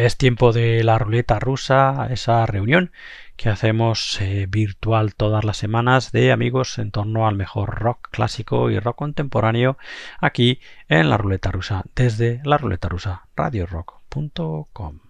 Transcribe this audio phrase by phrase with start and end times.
[0.00, 2.90] Es tiempo de la ruleta rusa, esa reunión
[3.36, 8.70] que hacemos eh, virtual todas las semanas de amigos en torno al mejor rock clásico
[8.70, 9.76] y rock contemporáneo
[10.18, 10.58] aquí
[10.88, 15.00] en la ruleta rusa desde la ruleta rusa radiorock.com.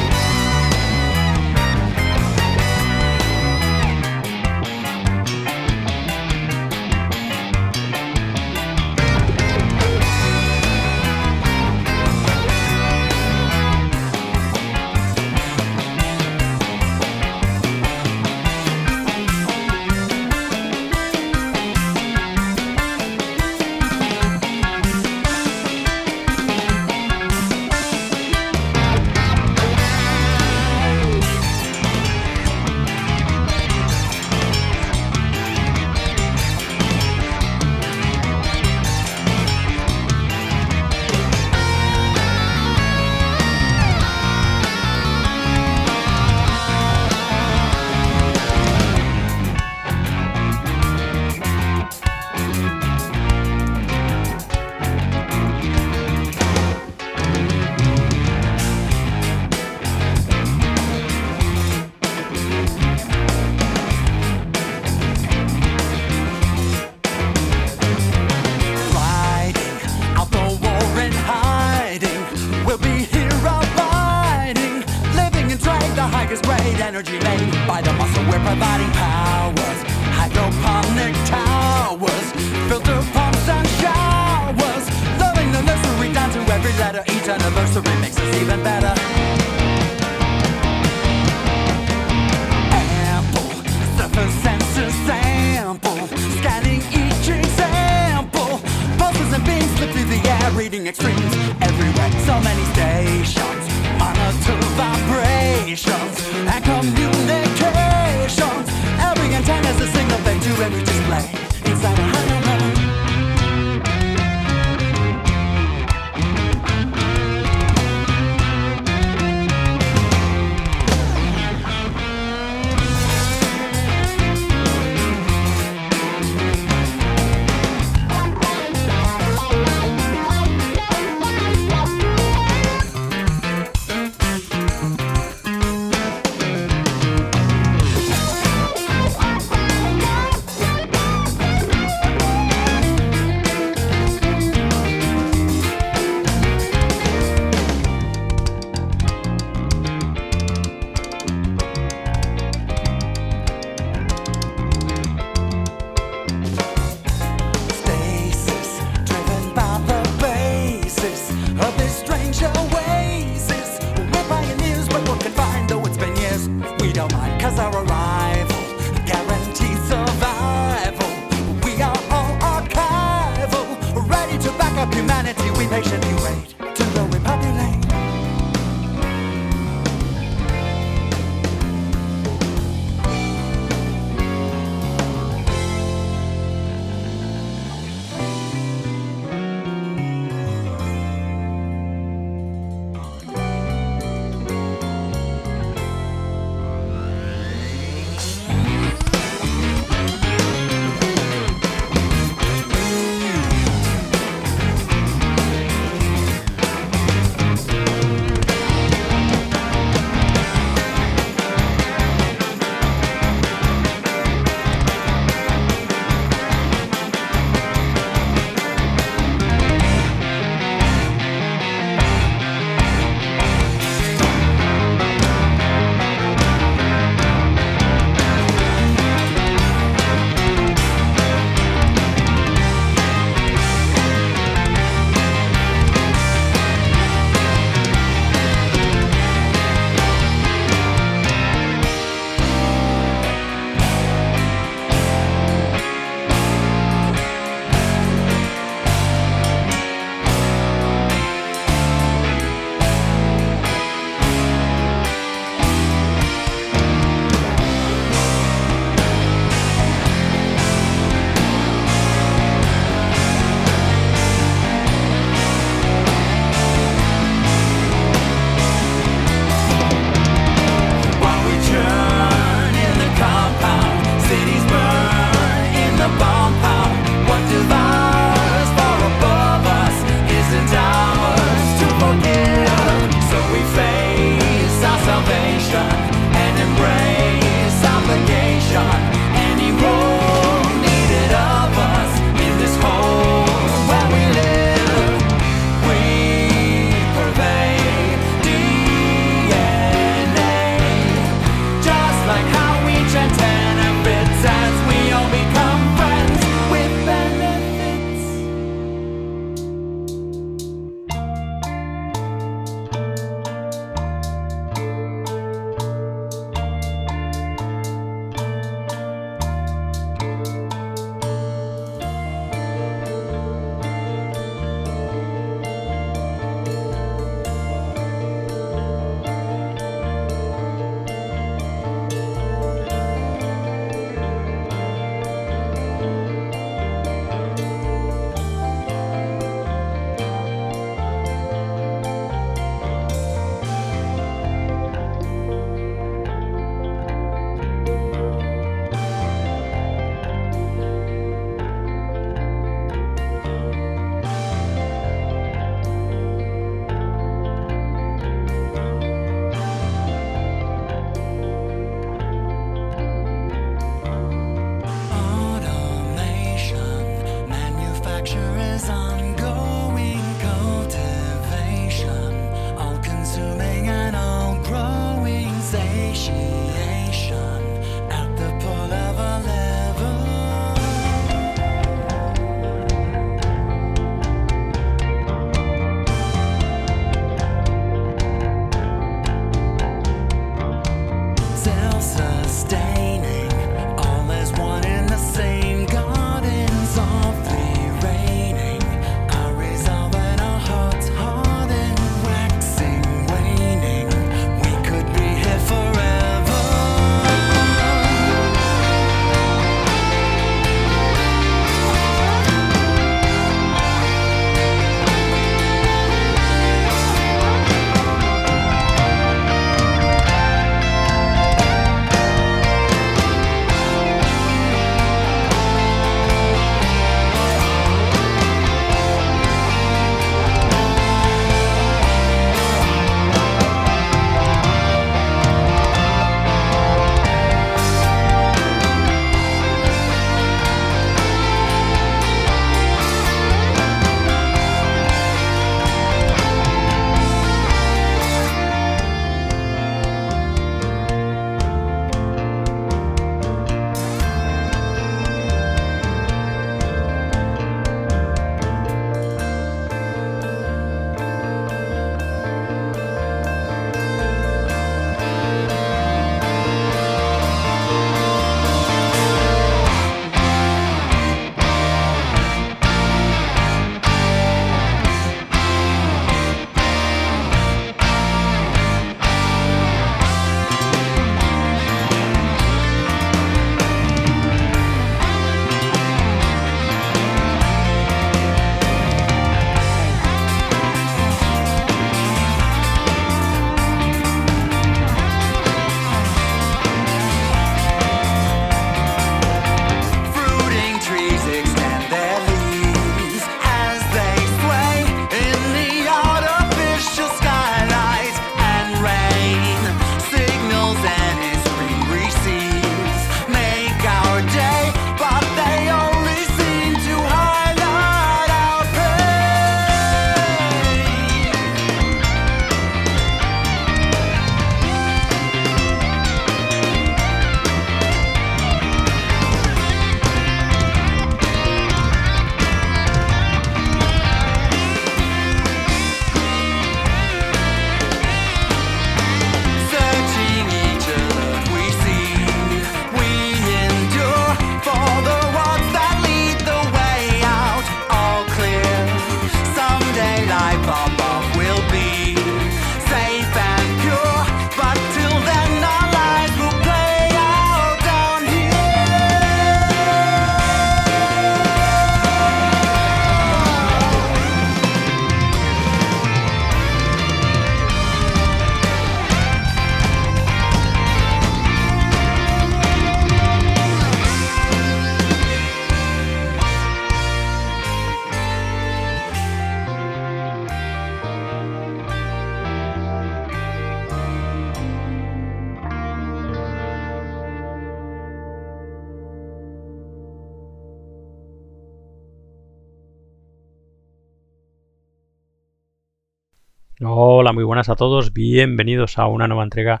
[597.90, 598.32] a todos.
[598.32, 600.00] Bienvenidos a una nueva entrega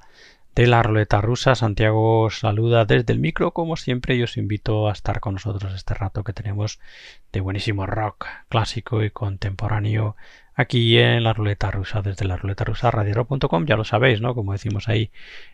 [0.54, 1.56] de la ruleta rusa.
[1.56, 5.74] Santiago os saluda desde el micro, como siempre, y os invito a estar con nosotros
[5.74, 6.78] este rato que tenemos
[7.32, 10.14] de buenísimo rock clásico y contemporáneo
[10.54, 13.66] aquí en la ruleta rusa, desde la ruleta rusa radiorock.com.
[13.66, 14.36] Ya lo sabéis, ¿no?
[14.36, 15.10] Como decimos ahí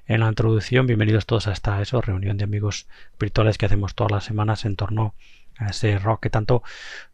[0.07, 2.87] en la introducción, bienvenidos todos a esta eso, reunión de amigos
[3.18, 6.62] virtuales que hacemos todas las semanas en torno a ese rock que tanto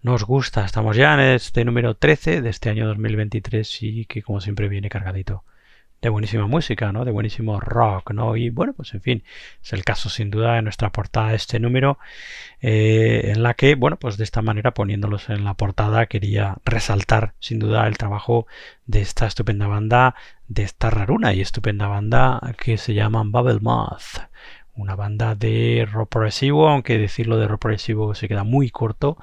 [0.03, 0.65] nos gusta.
[0.65, 4.89] Estamos ya en este número 13 de este año 2023 y que como siempre viene
[4.89, 5.45] cargadito
[6.03, 7.05] de buenísima música, ¿no?
[7.05, 8.37] De buenísimo rock, ¿no?
[8.37, 9.25] Y bueno, pues en fin,
[9.63, 11.99] es el caso sin duda de nuestra portada este número,
[12.61, 17.35] eh, en la que, bueno, pues de esta manera poniéndolos en la portada quería resaltar
[17.39, 18.47] sin duda el trabajo
[18.87, 20.17] de esta estupenda banda,
[20.49, 24.32] de esta raruna y estupenda banda que se llaman Bubble Moth
[24.75, 29.19] una banda de rock progresivo, aunque decirlo de rock progresivo se queda muy corto,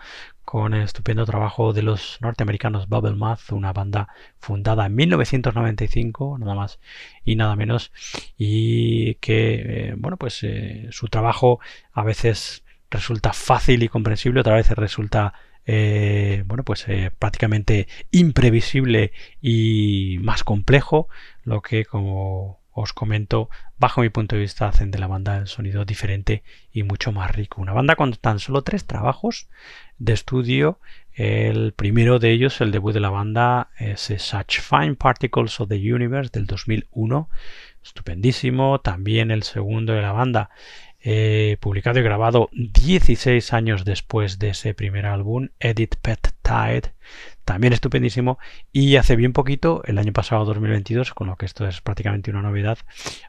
[0.50, 4.08] con el estupendo trabajo de los norteamericanos Bubble Math, una banda
[4.40, 6.80] fundada en 1995, nada más
[7.24, 7.92] y nada menos,
[8.36, 11.60] y que, eh, bueno, pues eh, su trabajo
[11.94, 15.36] a veces resulta fácil y comprensible, otras veces resulta
[15.68, 16.88] eh, bueno, pues
[17.20, 21.10] prácticamente imprevisible y más complejo,
[21.44, 25.48] lo que como os comento, bajo mi punto de vista, hacen de la banda el
[25.48, 27.62] sonido diferente y mucho más rico.
[27.62, 29.50] Una banda con tan solo tres trabajos
[29.98, 30.80] de estudio.
[31.14, 35.94] El primero de ellos, el debut de la banda, es Such Fine Particles of the
[35.94, 37.30] Universe del 2001.
[37.84, 38.80] Estupendísimo.
[38.82, 40.50] También el segundo de la banda,
[41.02, 46.94] eh, publicado y grabado 16 años después de ese primer álbum, Edit Pet Tide,
[47.46, 48.38] también estupendísimo
[48.72, 52.42] y hace bien poquito, el año pasado 2022, con lo que esto es prácticamente una
[52.42, 52.78] novedad,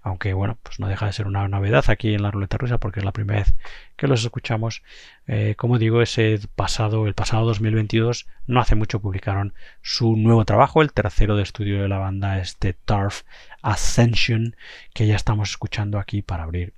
[0.03, 3.01] aunque bueno, pues no deja de ser una novedad aquí en la ruleta rusa porque
[3.01, 3.55] es la primera vez
[3.97, 4.83] que los escuchamos.
[5.27, 10.83] Eh, como digo, ese pasado, el pasado 2022, no hace mucho publicaron su nuevo trabajo,
[10.83, 13.23] el tercero de estudio de la banda, este Turf
[13.63, 14.57] Ascension,
[14.93, 16.75] que ya estamos escuchando aquí para abrir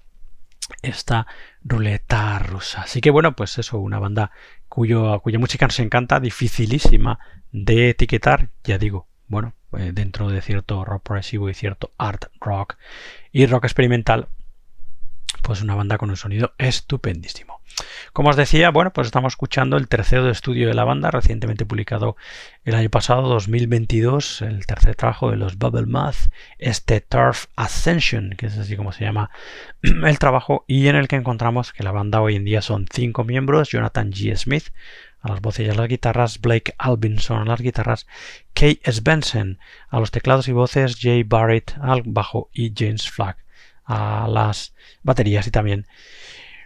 [0.83, 1.27] esta
[1.63, 2.83] ruleta rusa.
[2.83, 4.31] Así que bueno, pues eso, una banda
[4.69, 7.19] cuyo, cuya música nos encanta, dificilísima
[7.53, 12.77] de etiquetar, ya digo, bueno, eh, dentro de cierto rock progresivo y cierto art rock
[13.31, 14.29] y rock experimental,
[15.43, 17.62] pues una banda con un sonido estupendísimo.
[18.13, 21.65] Como os decía, bueno, pues estamos escuchando el tercero de estudio de la banda, recientemente
[21.65, 22.17] publicado
[22.65, 28.47] el año pasado, 2022, el tercer trabajo de los Bubble Math, este Turf Ascension, que
[28.47, 29.31] es así como se llama
[29.83, 33.25] el trabajo, y en el que encontramos que la banda hoy en día son cinco
[33.25, 34.37] miembros, Jonathan G.
[34.37, 34.69] Smith,
[35.23, 38.07] a las voces y a las guitarras, Blake Albinson a las guitarras,
[38.55, 39.59] Kay Svensson
[39.89, 43.37] a los teclados y voces, Jay Barrett al bajo y James Flagg
[43.85, 45.87] a las baterías y también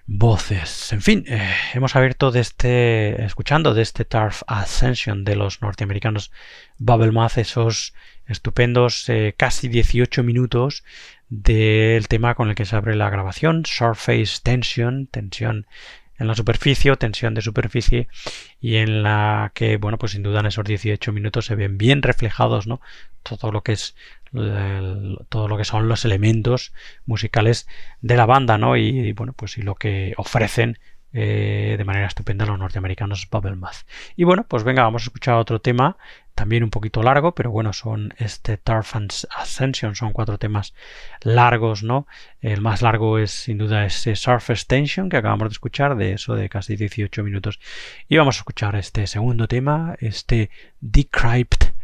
[0.07, 0.93] voces.
[0.93, 6.31] En fin, eh, hemos abierto este, escuchando de este Turf Ascension de los norteamericanos
[6.79, 7.95] Bubble Math, esos
[8.27, 10.85] estupendos eh, casi 18 minutos
[11.29, 15.67] del tema con el que se abre la grabación, Surface Tension, tensión
[16.19, 18.09] en la superficie, tensión de superficie,
[18.61, 22.03] y en la que, bueno, pues sin duda en esos 18 minutos se ven bien
[22.03, 22.81] reflejados, ¿no?
[23.23, 23.95] Todo lo que es
[25.29, 26.73] todo lo que son los elementos
[27.07, 27.67] musicales
[28.01, 28.77] de la banda, ¿no?
[28.77, 30.79] Y, bueno, pues y lo que ofrecen
[31.13, 33.87] eh, de manera estupenda los norteamericanos Bubble Math.
[34.17, 35.97] Y bueno, pues venga, vamos a escuchar otro tema,
[36.35, 38.95] también un poquito largo, pero bueno, son este Turf
[39.31, 40.75] Ascension, son cuatro temas
[41.23, 42.07] largos, ¿no?
[42.43, 46.35] El más largo es sin duda ese Surface Tension que acabamos de escuchar, de eso
[46.35, 47.59] de casi 18 minutos.
[48.09, 51.76] Y vamos a escuchar este segundo tema, este Decrypt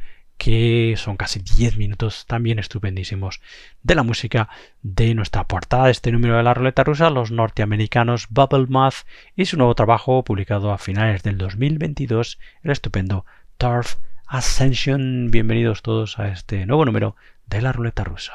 [0.42, 3.40] que son casi 10 minutos también estupendísimos
[3.84, 4.48] de la música
[4.82, 9.44] de nuestra portada de este número de la ruleta rusa, los norteamericanos Bubble Math y
[9.44, 13.24] su nuevo trabajo publicado a finales del 2022, el estupendo
[13.56, 15.30] Turf Ascension.
[15.30, 17.14] Bienvenidos todos a este nuevo número
[17.46, 18.32] de la ruleta rusa.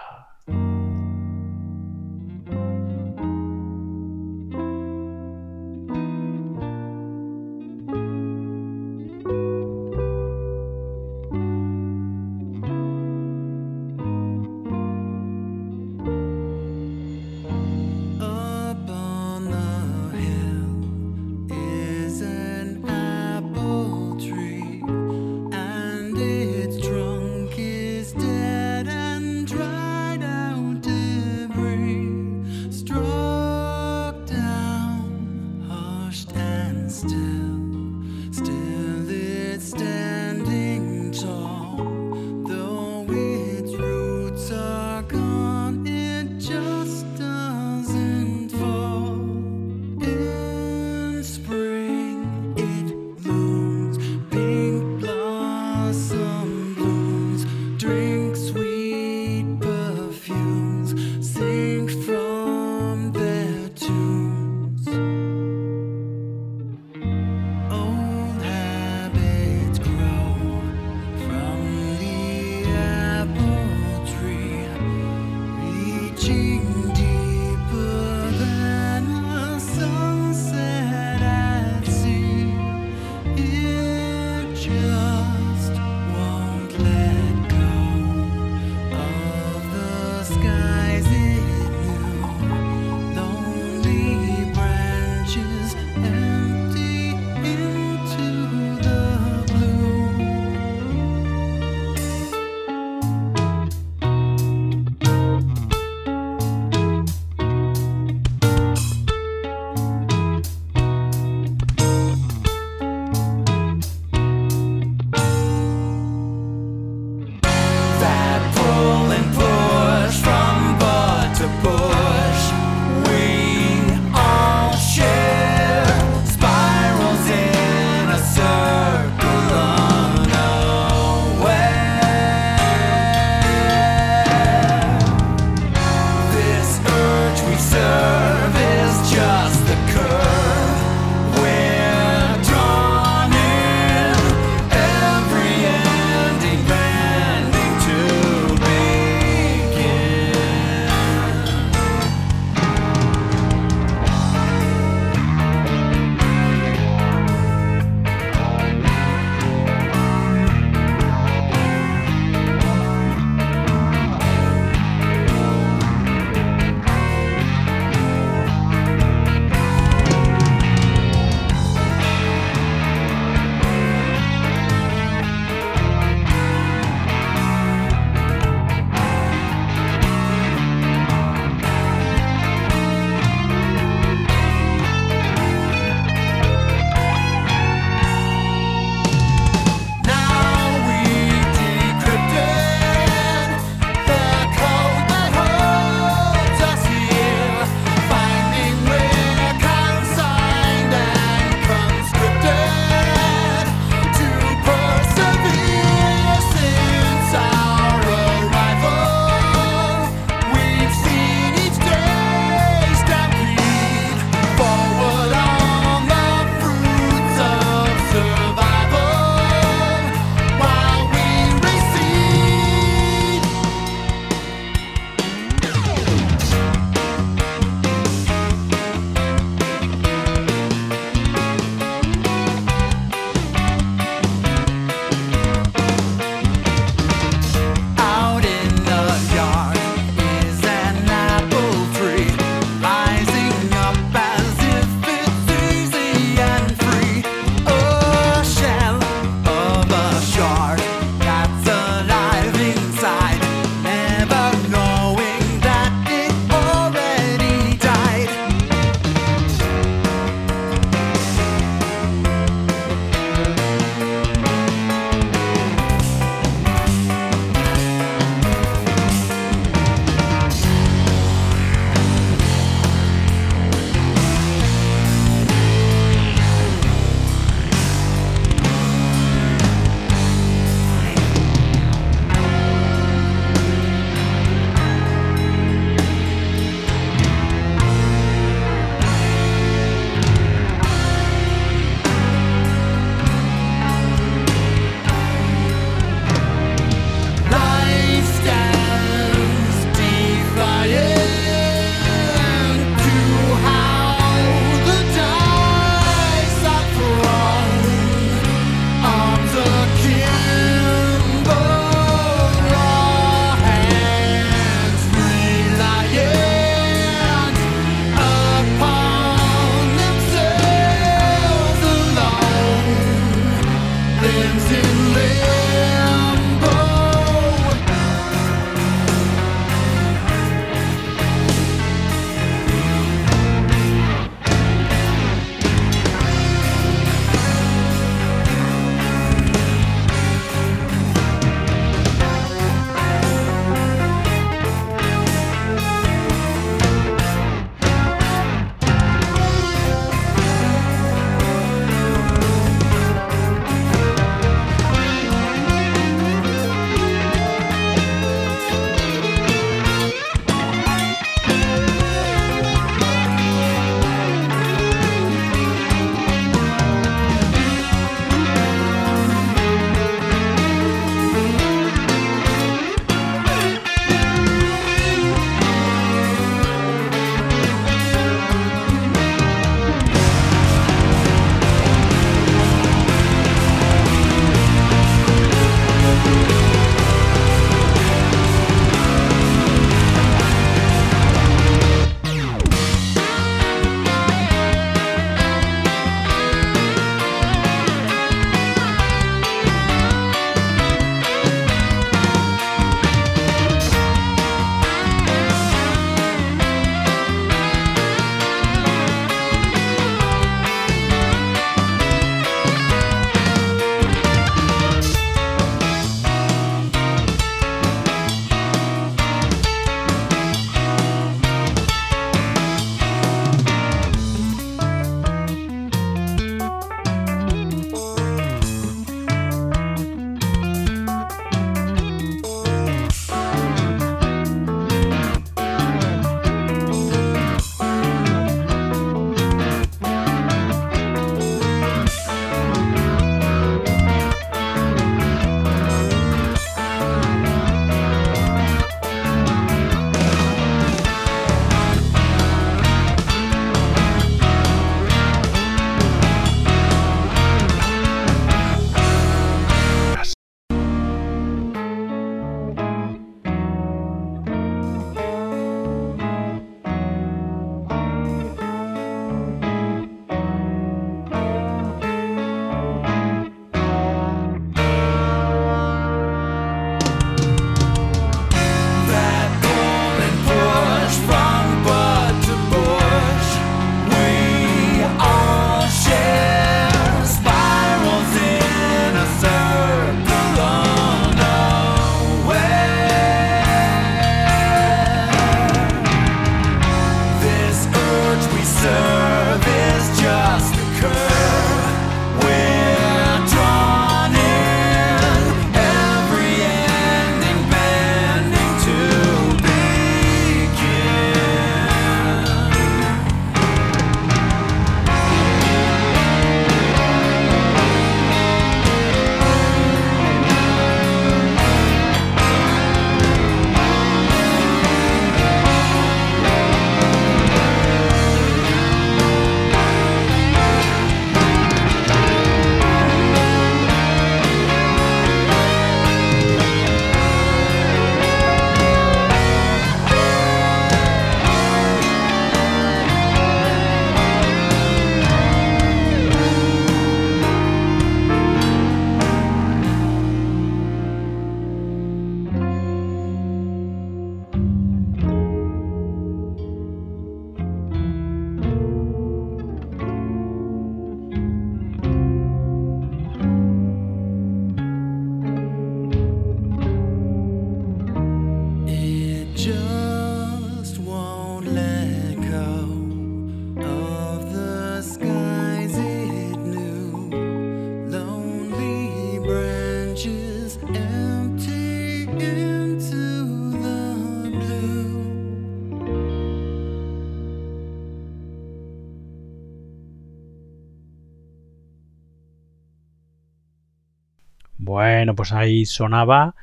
[595.28, 596.56] Bueno, pues ahí sonaba.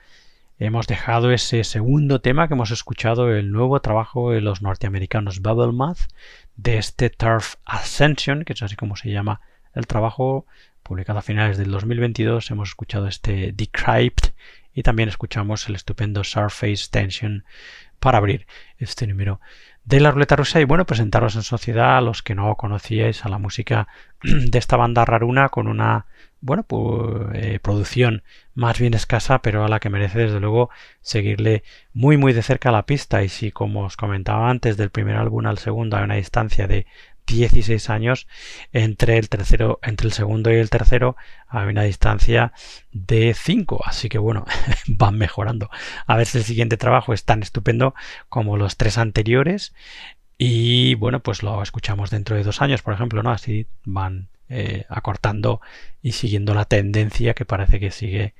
[0.58, 5.74] Hemos dejado ese segundo tema que hemos escuchado, el nuevo trabajo de los norteamericanos Bubble
[5.74, 6.08] Math,
[6.56, 9.42] de este Turf Ascension, que es así como se llama
[9.74, 10.46] el trabajo,
[10.82, 12.50] publicado a finales del 2022.
[12.50, 14.28] Hemos escuchado este Decrypt
[14.72, 17.44] y también escuchamos el estupendo Surface Tension
[18.00, 18.46] para abrir
[18.78, 19.42] este número
[19.84, 23.28] de la ruleta rusa y bueno, presentaros en sociedad a los que no conocíais a
[23.28, 23.88] la música
[24.22, 26.06] de esta banda raruna con una
[26.44, 28.22] bueno, pues producción
[28.54, 30.68] más bien escasa, pero a la que merece desde luego
[31.00, 31.62] seguirle
[31.94, 33.22] muy muy de cerca la pista.
[33.22, 36.86] Y si como os comentaba antes del primer álbum al segundo hay una distancia de
[37.26, 38.26] 16 años
[38.74, 41.16] entre el tercero entre el segundo y el tercero
[41.48, 42.52] hay una distancia
[42.92, 44.44] de 5 así que bueno
[44.86, 45.70] van mejorando.
[46.06, 47.94] A ver si el siguiente trabajo es tan estupendo
[48.28, 49.74] como los tres anteriores.
[50.36, 54.84] Y bueno pues lo escuchamos dentro de dos años por ejemplo no así van eh,
[54.88, 55.60] acortando
[56.02, 58.34] y siguiendo la tendencia que parece que sigue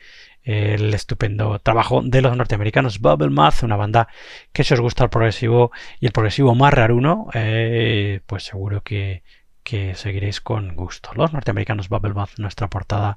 [0.45, 4.09] el estupendo trabajo de los norteamericanos Bubble Math, una banda
[4.53, 9.23] que si os gusta el progresivo y el progresivo más raruno, eh, pues seguro que,
[9.63, 11.11] que seguiréis con gusto.
[11.15, 13.17] Los norteamericanos Bubble Math, nuestra portada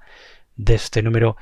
[0.56, 1.36] de este número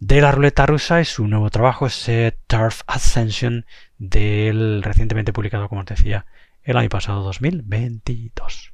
[0.00, 3.64] de la ruleta rusa y su nuevo trabajo es eh, Turf Ascension
[3.98, 6.26] del recientemente publicado, como os decía,
[6.64, 8.71] el año pasado 2022.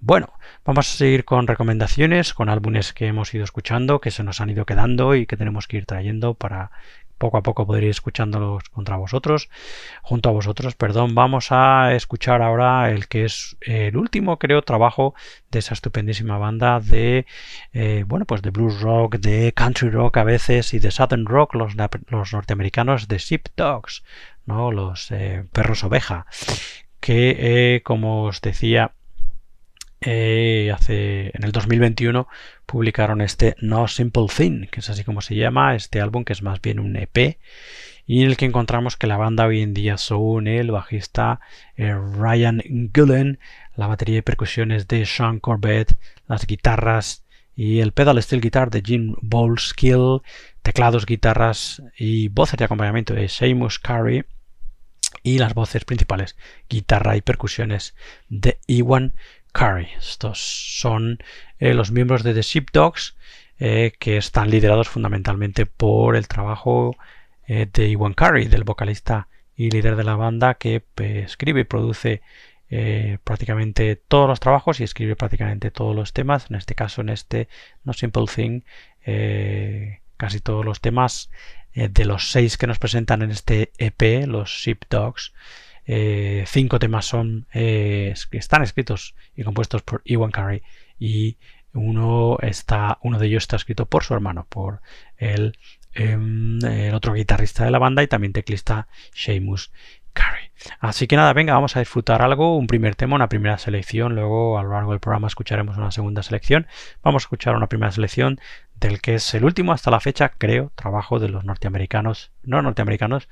[0.00, 0.32] Bueno,
[0.64, 4.50] vamos a seguir con recomendaciones, con álbumes que hemos ido escuchando, que se nos han
[4.50, 6.70] ido quedando y que tenemos que ir trayendo para
[7.20, 9.50] poco a poco poder ir escuchándolos contra vosotros,
[10.00, 11.14] junto a vosotros, perdón.
[11.14, 15.14] Vamos a escuchar ahora el que es el último, creo, trabajo
[15.50, 17.26] de esa estupendísima banda de,
[17.74, 21.54] eh, bueno, pues de blues rock, de country rock a veces y de southern rock,
[21.54, 21.76] los,
[22.32, 24.02] norteamericanos de Sheep Dogs,
[24.46, 24.72] ¿no?
[24.72, 26.24] Los eh, perros oveja,
[27.00, 28.92] que, eh, como os decía,
[30.00, 32.26] eh, hace en el 2021
[32.66, 36.42] publicaron este No Simple Thing, que es así como se llama, este álbum que es
[36.42, 37.38] más bien un EP
[38.06, 41.38] y en el que encontramos que la banda hoy en día son el bajista
[41.76, 42.60] eh, Ryan
[42.92, 43.38] Gullen,
[43.76, 45.96] la batería y percusiones de Sean Corbett,
[46.26, 47.24] las guitarras
[47.54, 50.22] y el pedal steel guitar de Jim Bowleskill,
[50.62, 54.24] teclados, guitarras y voces de acompañamiento de Seamus Carey
[55.22, 56.36] y las voces principales,
[56.68, 57.94] guitarra y percusiones
[58.28, 59.14] de Iwan
[59.52, 59.88] Curry.
[59.98, 61.18] Estos son
[61.58, 63.16] eh, los miembros de The Sheepdogs
[63.58, 66.96] eh, que están liderados fundamentalmente por el trabajo
[67.46, 72.22] eh, de Iwan Curry, del vocalista y líder de la banda que escribe y produce
[73.24, 76.46] prácticamente todos los trabajos y escribe prácticamente todos los temas.
[76.50, 77.48] En este caso, en este
[77.82, 78.62] No Simple Thing,
[80.16, 81.30] casi todos los temas
[81.74, 85.34] de los seis que nos presentan en este EP, los Sheepdogs.
[85.92, 90.62] Eh, cinco temas son eh, están escritos y compuestos por Iwan Curry
[91.00, 91.36] y
[91.72, 94.82] uno está uno de ellos está escrito por su hermano por
[95.16, 95.58] el,
[95.94, 96.60] em,
[96.94, 99.72] otro guitarrista de la banda y también teclista Seamus
[100.12, 104.14] Curry así que nada venga vamos a disfrutar algo un primer tema una primera selección
[104.14, 106.68] luego a lo largo del programa escucharemos una segunda selección.
[107.02, 108.38] Vamos a escuchar una primera selección
[108.80, 113.28] del que es el último hasta la fecha, creo, trabajo de los norteamericanos, no norteamericanos,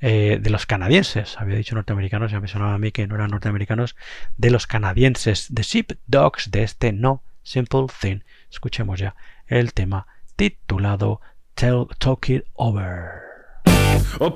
[0.00, 1.36] eh, de los canadienses.
[1.38, 3.94] Había dicho norteamericanos, ya me sonaba a mí que no eran norteamericanos,
[4.36, 8.20] de los canadienses, The Sheep Dogs, de este No Simple Thing.
[8.50, 9.14] Escuchemos ya
[9.46, 11.20] el tema titulado
[11.54, 13.26] Tell, Talk It Over.
[14.18, 14.34] Oh,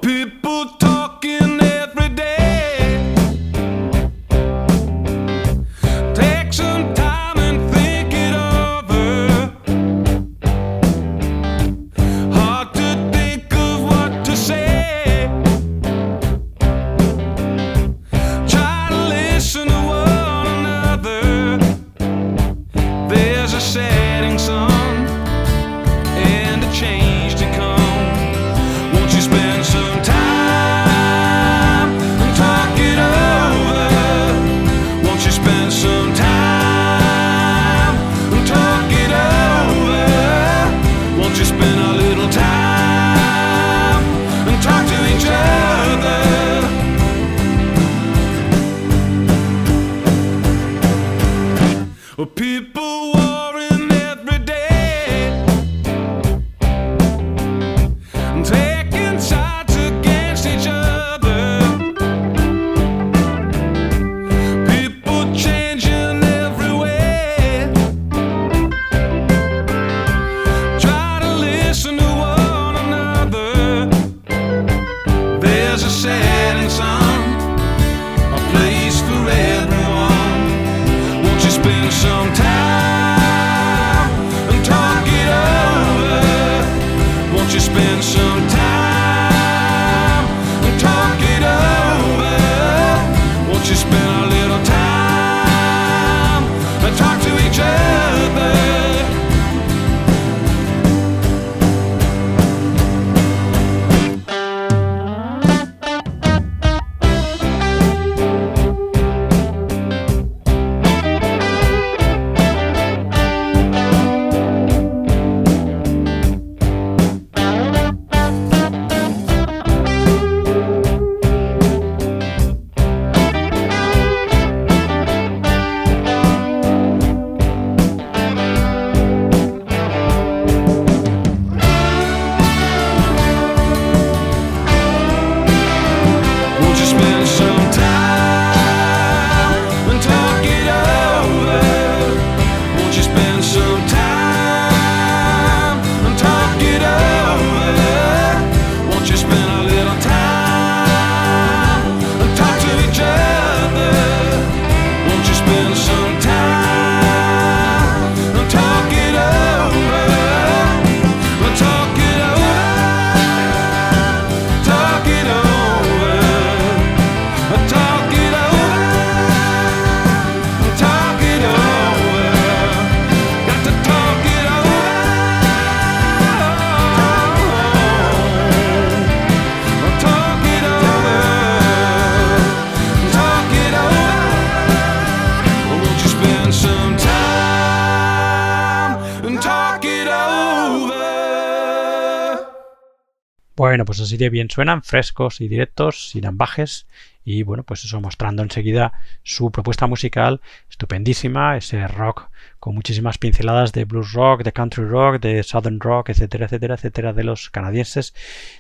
[193.61, 196.87] Bueno, pues así de bien suenan, frescos y directos, sin ambajes.
[197.27, 200.41] Y bueno, pues eso mostrando enseguida su propuesta musical
[200.71, 206.11] estupendísima, ese rock con muchísimas pinceladas de blues rock, de country rock, de southern rock,
[206.11, 208.15] etcétera, etcétera, etcétera, de los canadienses,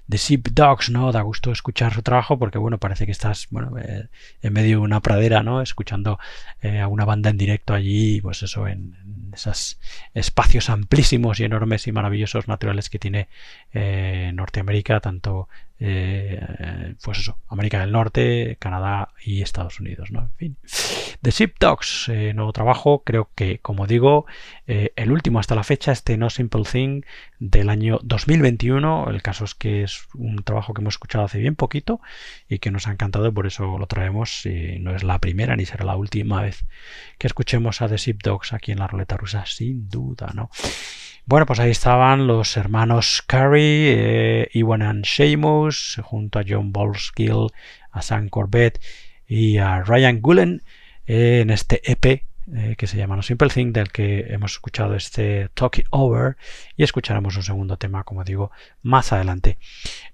[0.06, 1.12] de Sheep Dogs, ¿no?
[1.12, 4.08] Da gusto escuchar su trabajo porque, bueno, parece que estás, bueno, eh,
[4.42, 5.62] en medio de una pradera, ¿no?
[5.62, 6.18] Escuchando
[6.62, 9.78] eh, a una banda en directo allí, pues eso, en, esos
[10.12, 13.28] espacios amplísimos y enormes y maravillosos naturales que tiene
[13.72, 20.20] eh, Norteamérica, tanto eh, pues eso, América del Norte, Canadá y Estados Unidos, ¿no?
[20.20, 20.56] En fin.
[21.22, 24.26] The Ship Dogs, nuevo trabajo, creo que, como digo,
[24.66, 27.02] eh, el último hasta la fecha, este No Simple Thing
[27.38, 29.08] del año 2021.
[29.08, 32.00] El caso es que es un trabajo que hemos escuchado hace bien poquito
[32.48, 34.44] y que nos ha encantado por eso lo traemos.
[34.44, 36.64] Y no es la primera ni será la última vez
[37.16, 40.50] que escuchemos a The Ship Dogs aquí en la ruleta rusa, sin duda, ¿no?
[41.24, 47.46] Bueno, pues ahí estaban los hermanos Curry, eh, Iwan and Sheamus, junto a John Bolskill,
[47.92, 48.80] a Sam Corbett
[49.28, 50.64] y a Ryan Gullen
[51.06, 54.94] eh, en este EP eh, que se llama No Simple Thing, del que hemos escuchado
[54.94, 56.36] este Talk It Over
[56.76, 58.50] y escucharemos un segundo tema, como digo,
[58.82, 59.58] más adelante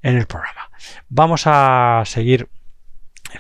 [0.03, 0.71] en el programa.
[1.09, 2.49] Vamos a seguir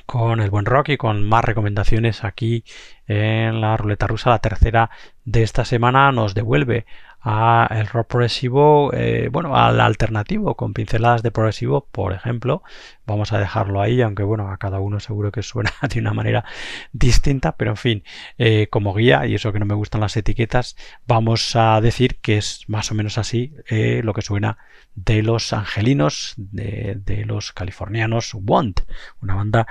[0.05, 2.64] con el buen rock y con más recomendaciones aquí
[3.07, 4.30] en la ruleta rusa.
[4.30, 4.91] La tercera
[5.24, 6.87] de esta semana nos devuelve
[7.28, 12.62] a el rock progresivo, eh, bueno, al alternativo, con pinceladas de progresivo, por ejemplo.
[13.04, 16.44] Vamos a dejarlo ahí, aunque bueno, a cada uno seguro que suena de una manera
[16.92, 18.04] distinta, pero en fin,
[18.38, 20.76] eh, como guía, y eso que no me gustan las etiquetas,
[21.08, 24.58] vamos a decir que es más o menos así eh, lo que suena
[24.94, 28.82] de los angelinos, de, de los californianos Want,
[29.20, 29.66] una banda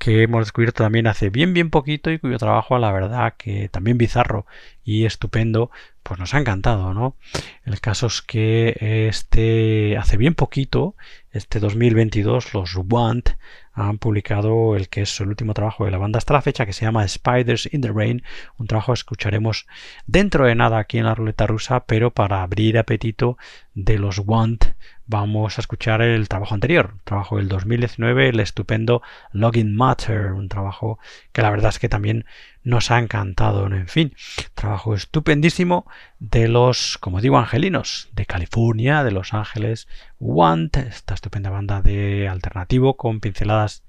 [0.00, 3.98] que hemos descubierto también hace bien bien poquito y cuyo trabajo la verdad que también
[3.98, 4.46] bizarro
[4.82, 5.70] y estupendo
[6.02, 7.16] pues nos ha encantado no
[7.64, 10.96] el caso es que este hace bien poquito
[11.32, 13.30] este 2022 los Want
[13.72, 16.72] han publicado el que es el último trabajo de la banda hasta la fecha que
[16.72, 18.22] se llama Spiders in the Rain
[18.58, 19.66] un trabajo que escucharemos
[20.06, 23.38] dentro de nada aquí en la ruleta rusa pero para abrir apetito
[23.74, 24.64] de los Want
[25.10, 29.02] vamos a escuchar el trabajo anterior, trabajo del 2019, el estupendo
[29.32, 31.00] Login Matter, un trabajo
[31.32, 32.26] que la verdad es que también
[32.62, 34.14] nos ha encantado, en fin,
[34.54, 35.84] trabajo estupendísimo
[36.20, 39.88] de los, como digo, angelinos de California, de Los Ángeles,
[40.20, 43.82] Want, esta estupenda banda de alternativo con pinceladas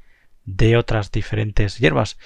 [0.46, 2.18] de otras diferentes hierbas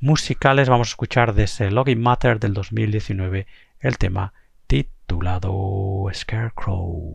[0.00, 0.68] musicales.
[0.68, 3.46] Vamos a escuchar de ese Login Matter del 2019
[3.78, 4.32] el tema
[4.66, 7.14] titulado Scarecrow.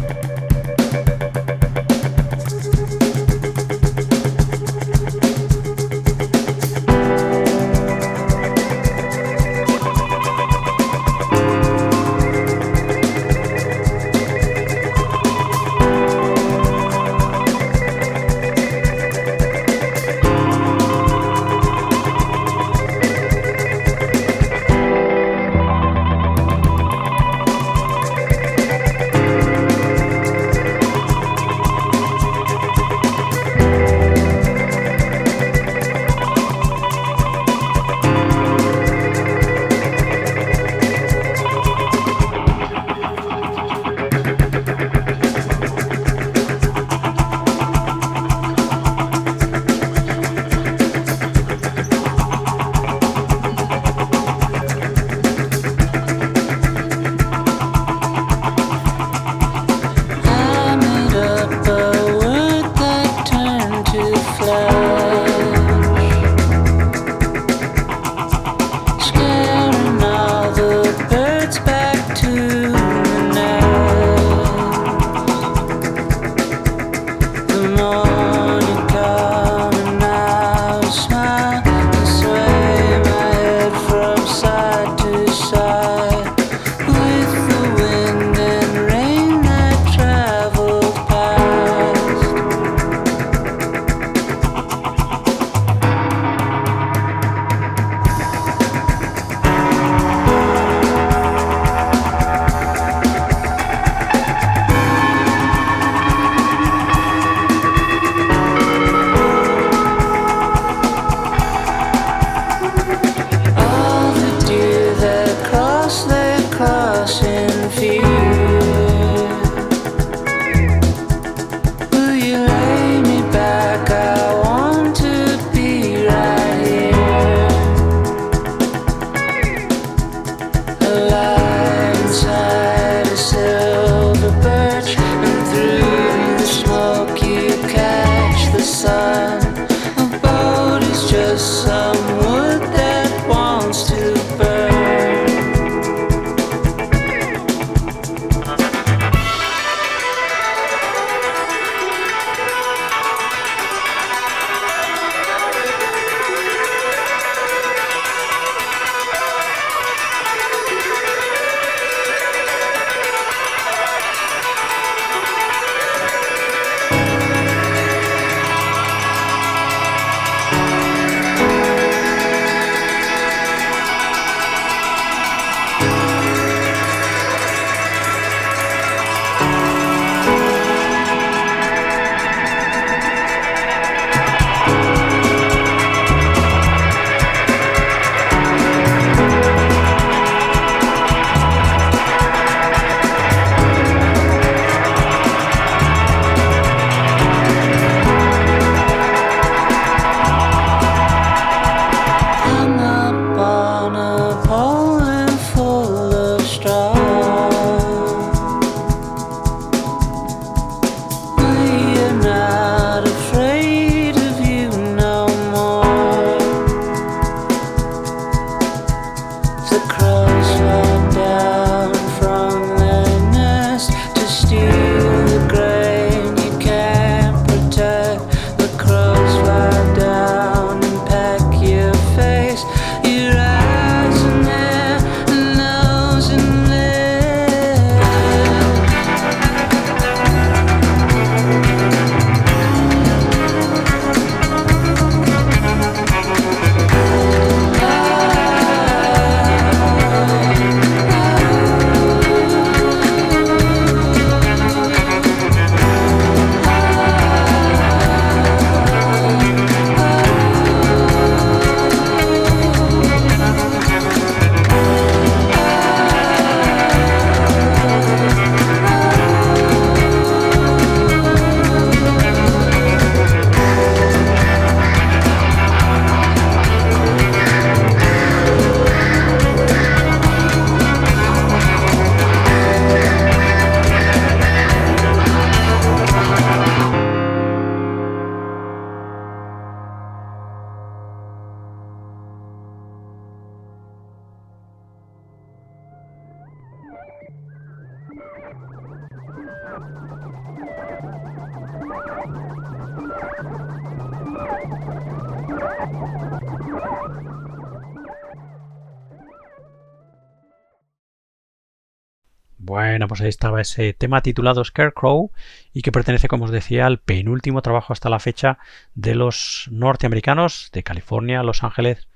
[313.11, 315.31] pues ahí estaba ese tema titulado Scarecrow
[315.73, 318.57] y que pertenece, como os decía, al penúltimo trabajo hasta la fecha
[318.95, 322.07] de los norteamericanos de California, Los Ángeles,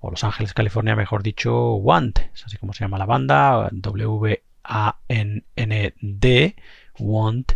[0.00, 4.16] o Los Ángeles, California, mejor dicho, Want, es así como se llama la banda, W-A-N-N-D,
[6.98, 7.52] Want,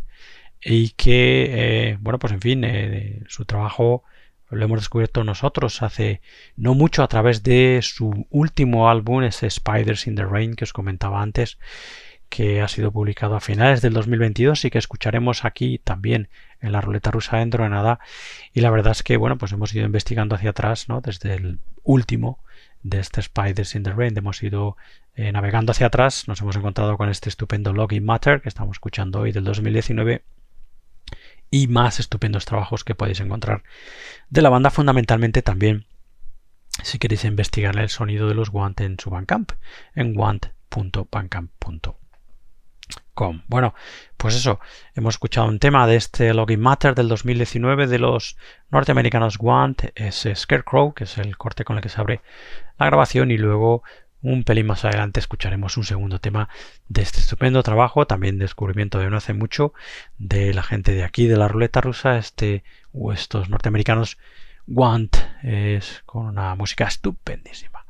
[0.63, 4.05] y que, eh, bueno, pues en fin, eh, su trabajo
[4.51, 6.21] lo hemos descubierto nosotros hace
[6.57, 10.75] no mucho a través de su último álbum, ese Spiders in the Rain que os
[10.75, 11.59] comentaba antes,
[12.33, 16.31] que ha sido publicado a finales del 2022 y que escucharemos aquí también
[16.63, 18.01] en la ruleta rusa de nada.
[18.55, 21.03] Y la verdad es que, bueno, pues hemos ido investigando hacia atrás, ¿no?
[21.03, 22.39] Desde el último
[22.83, 24.79] de este Spiders in the Rain, hemos ido
[25.15, 29.21] eh, navegando hacia atrás, nos hemos encontrado con este estupendo Login Matter que estamos escuchando
[29.21, 30.25] hoy del 2019
[31.51, 33.63] y más estupendos trabajos que podéis encontrar
[34.31, 35.85] de la banda fundamentalmente también
[36.83, 39.53] si queréis investigar el sonido de los Want en su Bandcamp
[39.95, 42.02] en want.bandcamp.com
[43.47, 43.75] bueno,
[44.17, 44.59] pues eso,
[44.95, 48.37] hemos escuchado un tema de este Login Matter del 2019 de los
[48.71, 52.21] norteamericanos Want, es Scarecrow, que es el corte con el que se abre
[52.79, 53.83] la grabación, y luego
[54.23, 56.49] un pelín más adelante escucharemos un segundo tema
[56.89, 59.73] de este estupendo trabajo, también descubrimiento de no hace mucho,
[60.19, 64.19] de la gente de aquí, de la ruleta rusa, este, o estos norteamericanos
[64.67, 67.85] Want, es con una música estupendísima.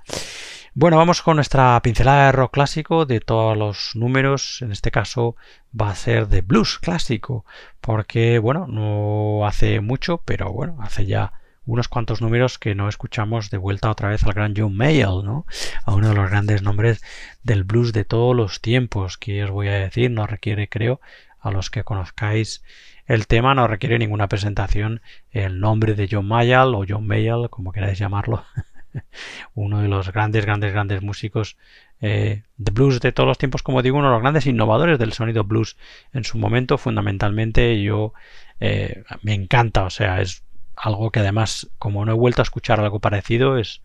[0.75, 4.63] Bueno, vamos con nuestra pincelada de rock clásico de todos los números.
[4.63, 5.37] En este caso
[5.79, 7.45] va a ser de blues clásico,
[7.83, 11.35] porque bueno, no hace mucho, pero bueno, hace ya
[11.67, 15.45] unos cuantos números que no escuchamos de vuelta otra vez al gran John Mayall, ¿no?
[15.85, 17.03] A uno de los grandes nombres
[17.43, 21.03] del blues de todos los tiempos, que os voy a decir, no requiere, creo,
[21.39, 22.65] a los que conozcáis
[23.05, 25.03] el tema, no requiere ninguna presentación
[25.33, 28.43] el nombre de John Mayall o John Mayall, como queráis llamarlo.
[29.55, 31.57] uno de los grandes, grandes, grandes músicos
[32.01, 35.13] eh, de blues de todos los tiempos, como digo, uno de los grandes innovadores del
[35.13, 35.77] sonido blues
[36.13, 38.13] en su momento, fundamentalmente yo
[38.61, 40.45] eh, me encanta, o sea, es
[40.77, 43.83] algo que además, como no he vuelto a escuchar algo parecido, es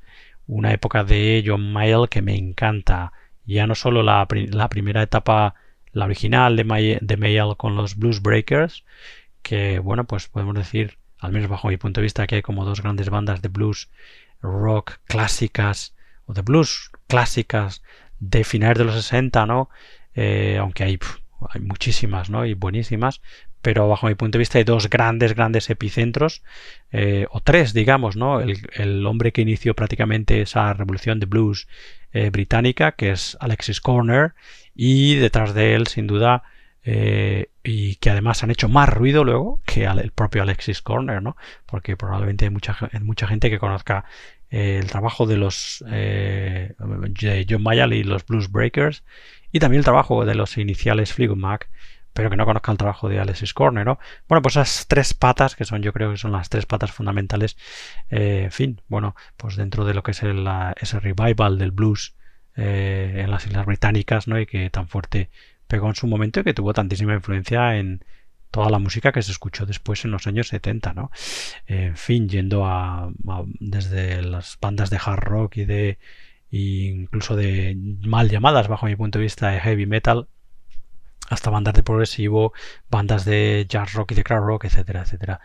[0.47, 3.12] una época de John Mayall que me encanta.
[3.45, 5.55] Ya no solo la, primera etapa,
[5.91, 8.84] la original de, de Mayall con los Blues Breakers,
[9.41, 12.66] que bueno, pues podemos decir, al menos bajo mi punto de vista, que hay como
[12.66, 13.89] dos grandes bandas de blues
[14.42, 17.84] rock clásicas o de blues clásicas
[18.20, 19.70] de finales de los 60, ¿no?
[20.16, 21.00] Eh, aunque hay,
[21.50, 22.46] hay muchísimas, ¿no?
[22.46, 23.22] Y buenísimas,
[23.62, 26.44] pero bajo mi punto de vista hay dos grandes, grandes epicentros,
[26.92, 28.40] eh, o tres, digamos, ¿no?
[28.40, 31.68] El, hombre que inició prácticamente esa revolución de blues
[32.14, 34.34] eh, británica, que es Alexis Corner,
[34.76, 36.44] y detrás de él, sin duda,
[37.64, 41.36] y que además han hecho más ruido luego que el propio Alexis Corner, ¿no?
[41.66, 44.06] Porque probablemente hay mucha, mucha gente que conozca
[44.50, 46.74] eh, el trabajo de los eh,
[47.50, 49.04] John Mayall y los Blues Breakers
[49.52, 51.70] y también el trabajo de los iniciales Fleetwood Mac
[52.14, 54.00] pero que no conozca el trabajo de Alexis Corner, ¿no?
[54.28, 57.58] Bueno, pues esas tres patas, que son, yo creo que son las tres patas fundamentales,
[58.10, 60.48] eh, en fin, bueno, pues dentro de lo que es el,
[60.82, 62.16] ese revival del blues
[62.56, 64.40] en las Islas Británicas, ¿no?
[64.40, 65.30] Y que tan fuerte
[65.68, 68.03] pegó en su momento y que tuvo tantísima influencia en
[68.51, 71.11] toda la música que se escuchó después en los años 70, ¿no?
[71.65, 73.11] En fin, yendo a,
[73.59, 75.99] desde las bandas de hard rock y de
[76.49, 80.28] incluso de mal llamadas bajo mi punto de vista de heavy metal
[81.30, 82.53] hasta bandas de progresivo,
[82.89, 85.41] bandas de jazz rock y de crowd rock, etcétera, etcétera,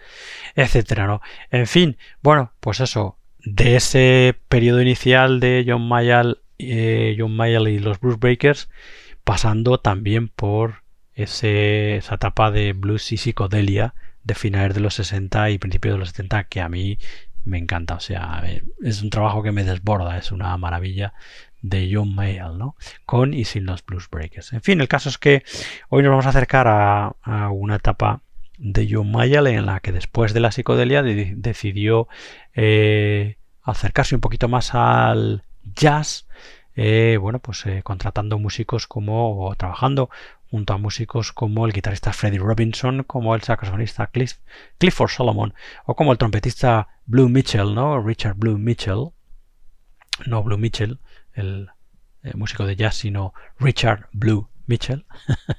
[0.54, 1.20] etcétera, ¿no?
[1.50, 7.68] En fin, bueno, pues eso, de ese periodo inicial de John Mayall, eh, John Mayall
[7.68, 8.68] y los Bruce Breakers,
[9.24, 10.82] pasando también por
[11.14, 13.94] ese, esa etapa de blues y psicodelia
[14.24, 16.98] de finales de los 60 y principios de los 70 que a mí
[17.44, 17.94] me encanta.
[17.94, 18.42] O sea,
[18.82, 21.12] es un trabajo que me desborda, es una maravilla
[21.60, 22.76] de John Mayall, ¿no?
[23.06, 24.52] Con y sin los Blues Breakers.
[24.52, 25.44] En fin, el caso es que
[25.88, 27.14] hoy nos vamos a acercar a,
[27.50, 28.22] una etapa
[28.58, 32.08] de John Mayall en la que después de la psicodelia decidió
[32.54, 35.44] eh, acercarse un poquito más al
[35.74, 36.26] jazz
[36.74, 40.10] eh, bueno, pues eh, contratando músicos como, o trabajando
[40.50, 44.10] junto a músicos como el guitarrista Freddie Robinson, como el saxofonista
[44.78, 45.54] Clifford Solomon,
[45.84, 48.02] o como el trompetista Blue Mitchell, ¿no?
[48.02, 49.10] Richard Blue Mitchell,
[50.26, 50.98] no Blue Mitchell,
[51.34, 51.68] el,
[52.22, 55.04] eh, músico de jazz, sino Richard Blue Mitchell,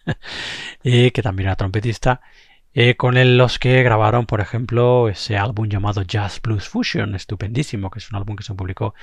[0.84, 2.22] que también era trompetista,
[2.74, 7.92] eh, con el- los que grabaron, por ejemplo, ese álbum llamado Jazz Blues Fusion, estupendísimo,
[7.92, 8.94] que es un álbum que se publicó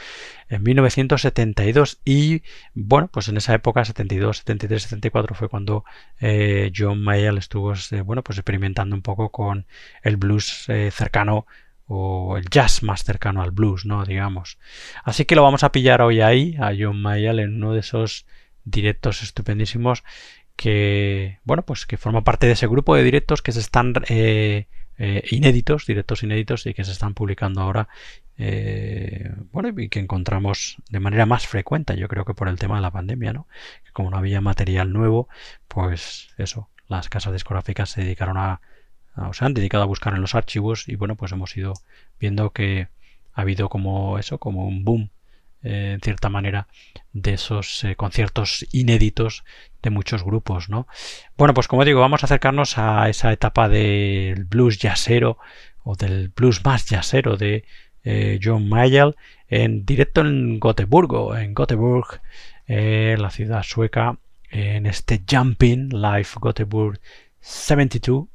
[0.48, 2.42] en 1972 y
[2.74, 5.84] bueno, pues en esa época, 72, 73, 74 fue cuando
[6.20, 9.66] eh, John Mayall estuvo, eh, bueno, pues experimentando un poco con
[10.02, 11.46] el blues cercano
[11.86, 14.04] o el jazz más cercano al blues, ¿no?
[14.04, 14.58] Digamos.
[15.04, 18.26] Así que lo vamos a pillar hoy ahí, a John Mayall, en uno de esos
[18.64, 20.04] directos estupendísimos
[20.60, 24.66] que, bueno, pues que forma parte de ese grupo de directos que se están eh,
[24.98, 27.88] eh, inéditos, directos inéditos y que se están publicando ahora,
[28.36, 32.76] eh, bueno, y que encontramos de manera más frecuente, yo creo que por el tema
[32.76, 33.46] de la pandemia, ¿no?
[33.86, 35.30] Que como no había material nuevo,
[35.66, 38.60] pues eso, las casas discográficas se dedicaron a,
[39.16, 41.72] o se han dedicado a buscar en los archivos y bueno, pues hemos ido
[42.18, 42.88] viendo que
[43.32, 45.10] ha habido como eso, como un boom
[45.62, 46.68] eh, en cierta manera
[47.12, 49.44] de esos eh, conciertos inéditos
[49.82, 50.86] de muchos grupos, ¿no?
[51.36, 55.38] Bueno, pues como digo, vamos a acercarnos a esa etapa del blues jazzero
[55.82, 57.64] o del blues más jazzero de
[58.04, 59.16] eh, John Mayall
[59.48, 62.20] en directo en Gotemburgo, en Göteborg,
[62.66, 64.16] la ciudad sueca,
[64.50, 67.00] en este Jumping Live Gothenburg
[67.40, 68.26] 72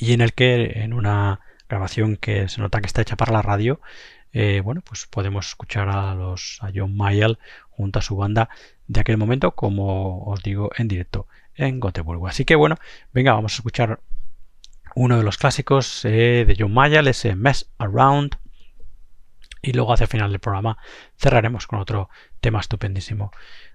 [0.00, 3.42] y en el que en una grabación que se nota que está hecha para la
[3.42, 3.80] radio,
[4.40, 8.48] eh, bueno, pues podemos escuchar a los John Mayall junto a su banda
[8.86, 11.26] de aquel momento, como os digo, en directo
[11.56, 12.28] en Gotemburgo.
[12.28, 12.76] Así que bueno,
[13.12, 13.98] venga, vamos a escuchar
[14.94, 18.36] uno de los clásicos eh, de John Mayall, ese Mess Around.
[19.60, 20.78] Y luego hacia el final del programa
[21.16, 22.08] cerraremos con otro
[22.40, 23.32] tema estupendísimo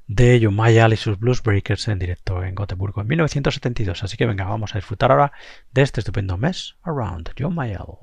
[0.07, 4.01] de John Mayall y sus Blues Breakers en directo en Gotemburgo en 1972.
[4.01, 5.33] Así que venga, vamos a disfrutar ahora
[5.73, 7.97] de este estupendo Mess Around, John Mayall.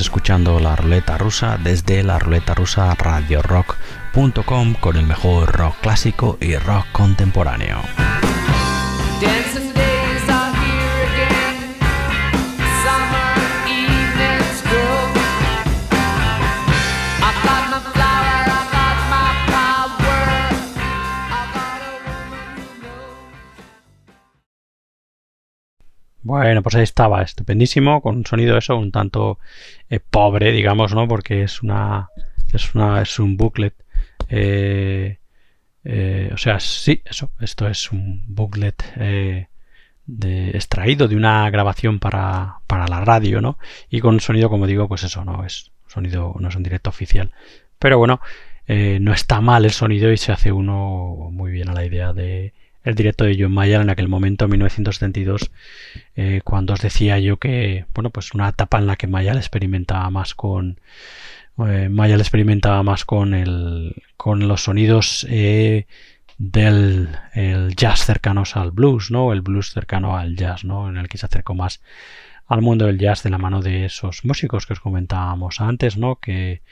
[0.00, 6.56] Escuchando la ruleta rusa desde la ruleta rusa radiorock.com con el mejor rock clásico y
[6.56, 8.03] rock contemporáneo.
[26.82, 29.38] Estaba, estupendísimo, con un sonido eso un tanto
[29.90, 31.06] eh, pobre, digamos, ¿no?
[31.08, 32.08] Porque es una
[32.52, 33.74] es una es un booklet
[34.28, 35.18] eh,
[35.84, 38.82] eh, o sea, sí, eso, esto es un booklet
[40.06, 43.58] de, extraído de una grabación para, para la radio, ¿no?
[43.90, 46.90] Y con un sonido, como digo, pues eso, no es sonido, no es un directo
[46.90, 47.32] oficial.
[47.78, 48.20] Pero bueno,
[48.66, 52.54] no está mal el sonido y se hace uno muy bien a la idea de
[52.84, 55.50] el directo de John Mayer en aquel momento, en 1972,
[56.16, 60.08] eh, cuando os decía yo que, bueno, pues una etapa en la que Mayall experimentaba
[60.10, 60.78] más con
[61.66, 65.86] eh, Mayall experimentaba más con el con los sonidos eh,
[66.38, 69.32] del el jazz cercanos al blues, ¿no?
[69.32, 70.88] El blues cercano al jazz, ¿no?
[70.88, 71.80] En el que se acercó más
[72.46, 76.16] al mundo del jazz de la mano de esos músicos que os comentábamos antes, ¿no?
[76.16, 76.62] Que,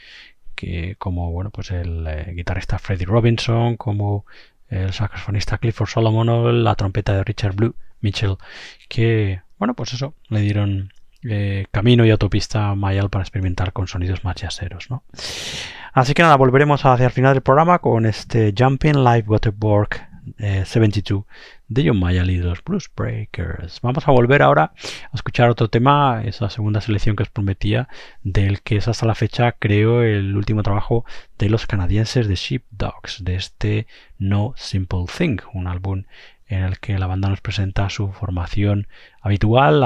[0.55, 4.27] que como bueno, pues el eh, guitarrista Freddie Robinson, como
[4.73, 8.37] el saxofonista Clifford Solomon o la trompeta de Richard Blue Mitchell,
[8.89, 10.93] que bueno, pues eso, le dieron
[11.23, 14.35] eh, camino y autopista a Mayall para experimentar con sonidos más
[14.91, 15.05] ¿no?
[15.93, 19.91] Así que nada, volveremos hacia el final del programa con este Jumping Live Waterborg
[20.39, 21.25] eh, 72
[21.73, 23.81] de John Mayall y los Blues Breakers.
[23.81, 27.89] Vamos a volver ahora a escuchar otro tema, esa segunda selección que os prometía,
[28.23, 31.05] del que es hasta la fecha, creo, el último trabajo
[31.39, 33.87] de los canadienses de Sheepdogs, de este
[34.19, 36.05] No Simple Thing, un álbum
[36.47, 38.87] en el que la banda nos presenta su formación
[39.23, 39.81] habitual,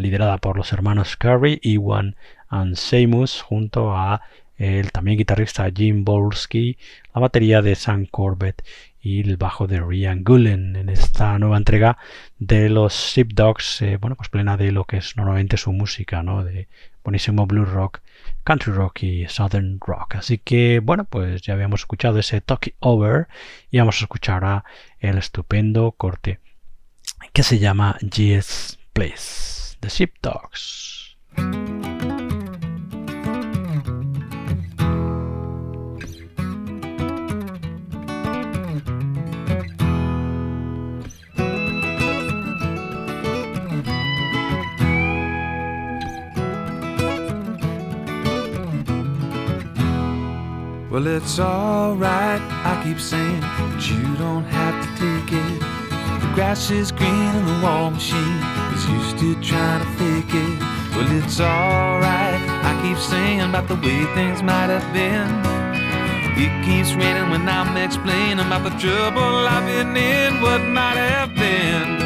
[0.00, 2.16] liderada por los hermanos Curry, Iwan
[2.48, 4.20] and Seamus, junto a
[4.56, 6.76] el también guitarrista Jim Bolsky,
[7.14, 8.62] la batería de Sam Corbett
[9.04, 11.98] y el bajo de Ryan Gullen en esta nueva entrega
[12.38, 16.42] de los Sheepdogs, eh, bueno, pues plena de lo que es normalmente su música, ¿no?
[16.42, 16.68] De
[17.04, 18.00] buenísimo blues rock,
[18.44, 20.16] country rock y southern rock.
[20.16, 23.28] Así que, bueno, pues ya habíamos escuchado ese Talk It Over
[23.70, 24.64] y vamos a escuchar ahora
[25.00, 26.40] el estupendo corte
[27.34, 31.18] que se llama GS Place, The Sheepdogs.
[50.94, 55.60] Well, it's alright, I keep saying, but you don't have to take it.
[56.20, 58.38] The grass is green and the wall machine
[58.72, 60.60] is used to trying to fake it.
[60.94, 65.26] Well, it's alright, I keep saying about the way things might have been.
[66.38, 71.34] It keeps raining when I'm explaining about the trouble I've been in, what might have
[71.34, 72.03] been.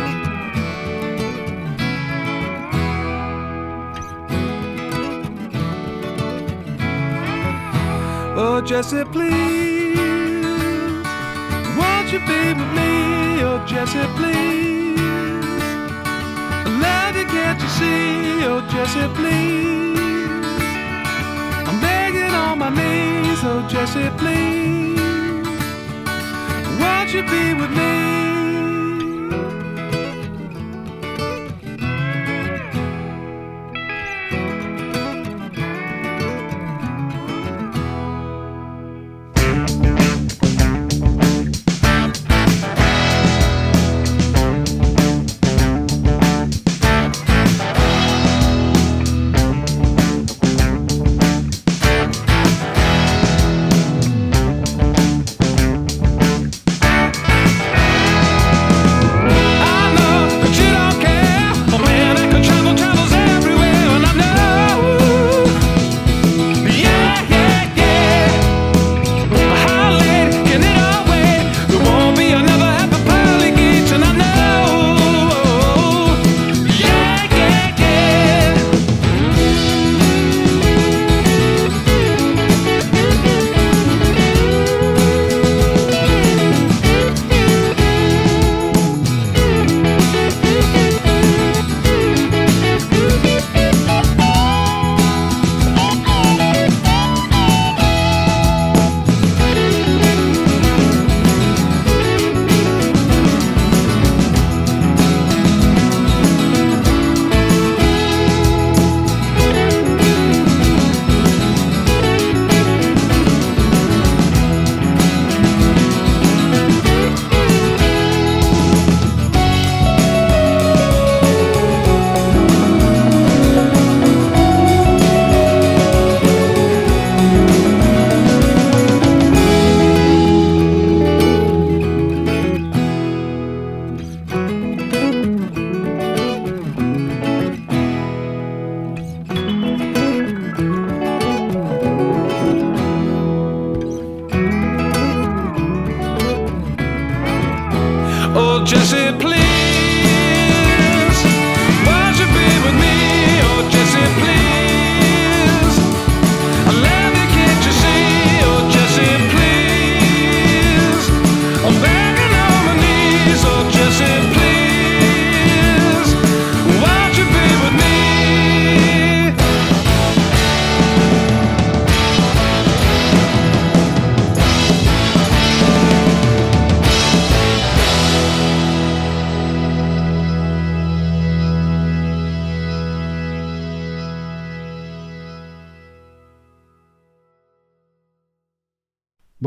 [8.41, 9.99] Oh, Jesse, please,
[11.77, 13.43] won't you be with me?
[13.43, 15.01] Oh, Jesse, please,
[16.81, 18.45] love you, can't you see?
[18.47, 19.99] Oh, Jesse, please,
[21.67, 23.41] I'm begging on my knees.
[23.43, 25.01] Oh, Jesse, please,
[26.79, 28.28] won't you be with me?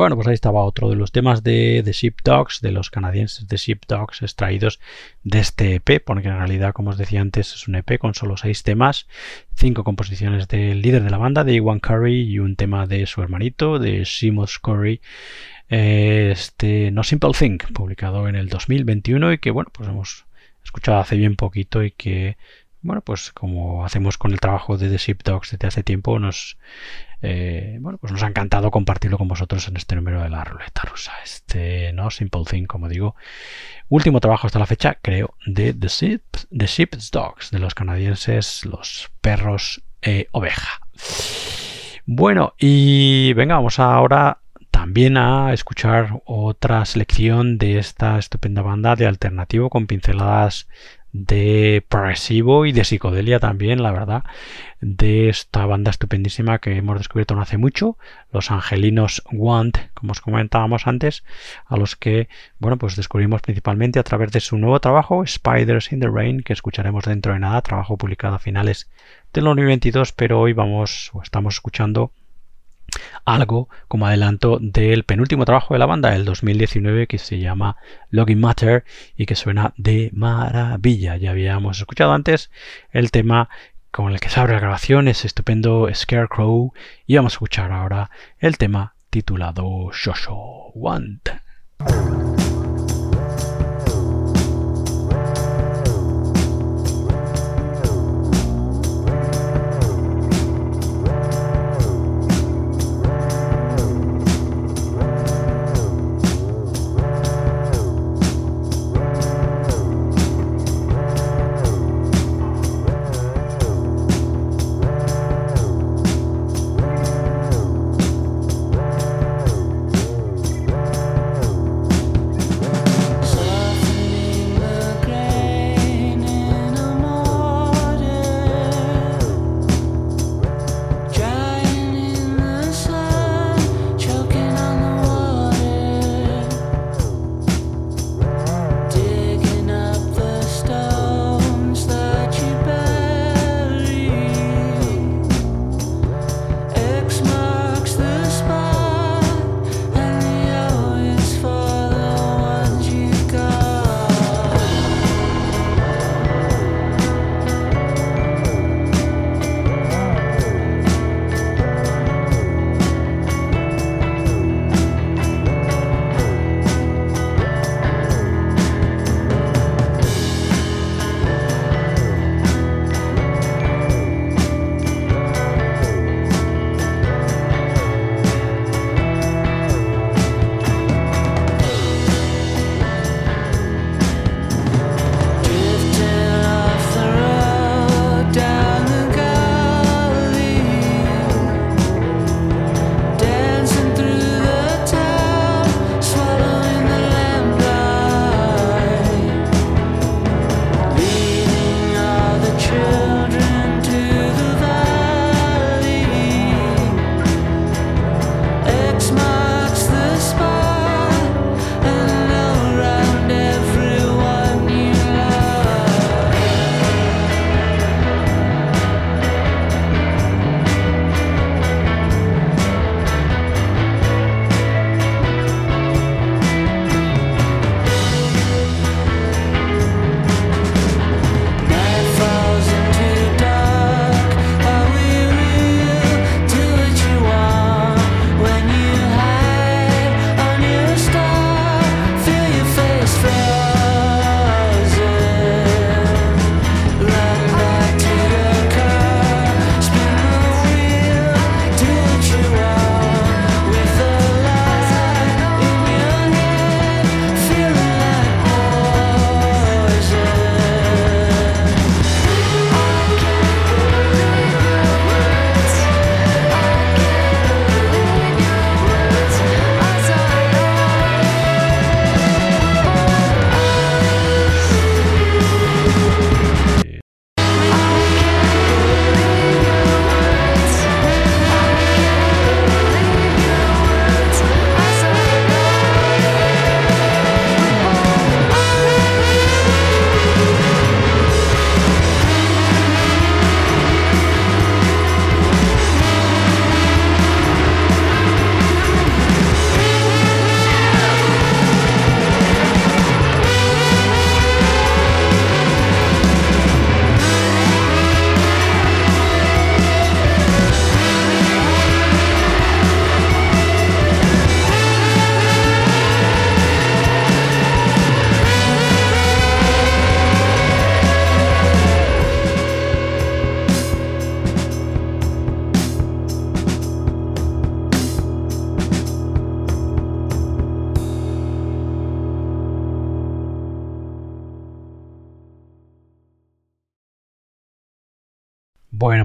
[0.02, 3.56] Bueno, pues ahí estaba otro de los temas de The Sheepdogs, de los canadienses de
[3.56, 4.80] Sheepdogs, extraídos
[5.24, 8.36] de este EP, porque en realidad, como os decía antes, es un EP con solo
[8.36, 9.08] seis temas,
[9.54, 13.22] cinco composiciones del líder de la banda, de Iwan Curry, y un tema de su
[13.22, 15.02] hermanito, de Seamus Curry,
[15.70, 20.26] eh, este No Simple Thing, publicado en el 2021 y que, bueno, pues hemos
[20.64, 22.38] escuchado hace bien poquito y que,
[22.82, 26.58] bueno, pues como hacemos con el trabajo de The Sheepdogs desde hace tiempo, nos
[27.22, 30.82] eh, bueno, pues nos ha encantado compartirlo con vosotros en este número de la ruleta
[30.84, 31.14] rusa.
[31.24, 32.10] Este, ¿no?
[32.10, 33.16] Simple Thing, como digo.
[33.90, 36.22] Último trabajo hasta la fecha, creo, de The, Sheep,
[36.58, 40.80] The Sheep's Dogs, de los canadienses, los perros eh, oveja.
[42.06, 44.40] Bueno, y venga, vamos ahora
[44.72, 50.68] también a escuchar otra selección de esta estupenda banda de alternativo con pinceladas
[51.14, 54.24] de progresivo y de psicodelia también, la verdad,
[54.80, 57.98] de esta banda estupendísima que hemos descubierto no hace mucho,
[58.32, 61.24] los angelinos Want, como os comentábamos antes,
[61.66, 66.00] a los que, bueno, pues descubrimos principalmente a través de su nuevo trabajo, Spiders in
[66.00, 68.90] the Rain, que escucharemos dentro de nada, trabajo publicado a finales
[69.34, 72.12] del 2022, pero hoy vamos o estamos escuchando
[73.26, 77.78] algo como adelanto del penúltimo trabajo de la banda, el 2019, que se llama
[78.10, 78.84] Login Matter
[79.16, 81.18] y que suena de maravilla.
[81.18, 82.52] Ya habíamos escuchado antes
[82.92, 83.50] el tema
[83.92, 86.74] con el que se abre la grabación, ese estupendo Scarecrow,
[87.06, 91.30] y vamos a escuchar ahora el tema titulado Shosho Want.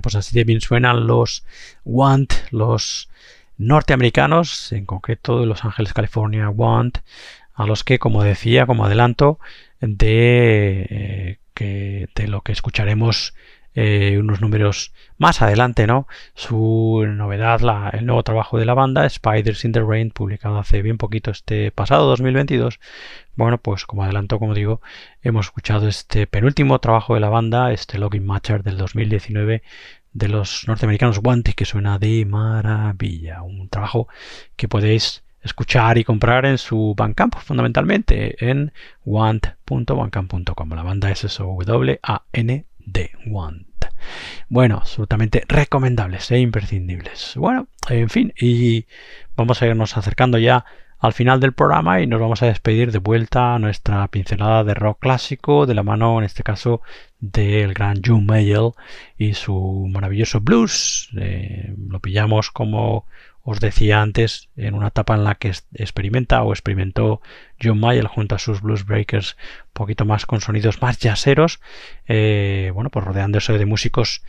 [0.06, 1.44] Pues así de bien suenan los
[1.84, 3.08] Want, los
[3.58, 6.98] norteamericanos, en concreto de Los Ángeles, California, Want,
[7.54, 9.40] a los que, como decía, como adelanto,
[9.80, 13.34] de, eh, de lo que escucharemos
[13.76, 16.08] eh, unos números más adelante, ¿no?
[16.34, 20.82] Su novedad, la- el nuevo trabajo de la banda, Spiders in the Rain, publicado hace
[20.82, 22.80] bien poquito este pasado 2022.
[23.36, 24.80] Bueno, pues como adelanto, como digo,
[25.22, 29.62] hemos escuchado este penúltimo trabajo de la banda, este Login Matcher del 2019
[30.14, 33.42] de los norteamericanos Want, que suena de maravilla.
[33.42, 34.08] Un trabajo
[34.56, 38.72] que podéis escuchar y comprar en su Bandcamp, fundamentalmente en
[39.04, 40.70] want.bandcamp.com.
[40.70, 41.24] La banda es
[42.86, 43.66] S-O-W-A-N-D, Want.
[44.48, 47.34] Bueno, absolutamente recomendables e imprescindibles.
[47.36, 48.86] Bueno, en fin, y
[49.36, 50.64] vamos a irnos acercando ya
[50.98, 54.74] al final del programa y nos vamos a despedir de vuelta a nuestra pincelada de
[54.74, 56.80] rock clásico, de la mano, en este caso,
[57.18, 58.72] del gran John Mayall
[59.18, 61.10] y su maravilloso blues.
[61.18, 63.06] Eh, lo pillamos como
[63.48, 67.20] os decía antes, en una etapa en la que experimenta o experimentó
[67.62, 69.36] John Mayall junto a sus blues breakers
[69.66, 71.60] un poquito más con sonidos más jazzeros,
[72.08, 74.22] eh, bueno, pues rodeándose de músicos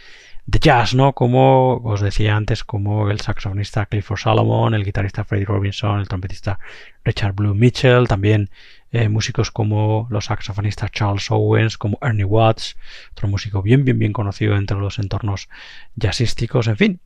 [0.45, 1.13] de jazz, ¿no?
[1.13, 6.59] Como os decía antes, como el saxofonista Clifford Solomon, el guitarrista Freddie Robinson, el trompetista
[7.03, 8.51] Richard Blue Mitchell, también
[8.91, 12.77] eh, músicos como los saxofonistas Charles Owens, como Ernie Watts,
[13.13, 15.49] otro músico bien, bien, bien conocido entre los entornos
[15.95, 17.01] jazzísticos, en fin,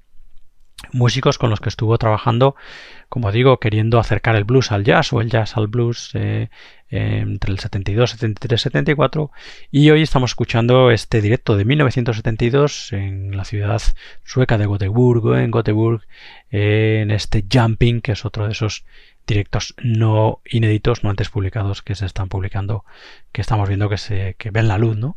[0.91, 2.55] músicos con los que estuvo trabajando,
[3.09, 6.49] como digo, queriendo acercar el blues al jazz o el jazz al blues eh,
[6.89, 9.31] entre el 72, 73, 74
[9.71, 13.81] y hoy estamos escuchando este directo de 1972 en la ciudad
[14.25, 16.01] sueca de Gotemburgo, en Göteborg,
[16.49, 18.83] en este Jumping, que es otro de esos
[19.27, 22.85] directos no inéditos, no antes publicados, que se están publicando,
[23.31, 25.15] que estamos viendo que se que ven la luz, ¿no?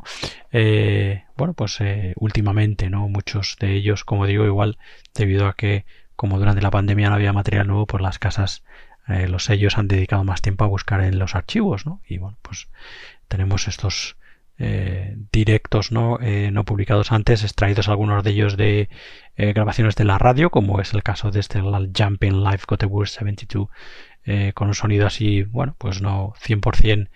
[0.52, 3.08] Eh, bueno, pues eh, últimamente, ¿no?
[3.08, 4.78] Muchos de ellos, como digo, igual
[5.14, 5.84] debido a que
[6.16, 8.62] como durante la pandemia no había material nuevo, pues las casas,
[9.08, 12.00] eh, los sellos han dedicado más tiempo a buscar en los archivos, ¿no?
[12.06, 12.68] Y bueno, pues
[13.28, 14.16] tenemos estos
[14.58, 16.18] eh, directos ¿no?
[16.20, 18.88] Eh, no publicados antes, extraídos algunos de ellos de
[19.36, 23.68] eh, grabaciones de la radio, como es el caso de este Jumping Live Gothenburg 72,
[24.24, 27.08] eh, con un sonido así, bueno, pues no 100%